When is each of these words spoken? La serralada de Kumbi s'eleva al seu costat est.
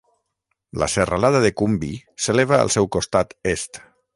La 0.83 0.87
serralada 0.93 1.41
de 1.45 1.51
Kumbi 1.61 1.91
s'eleva 2.27 2.59
al 2.63 2.73
seu 2.77 2.89
costat 2.97 3.37
est. 3.53 3.83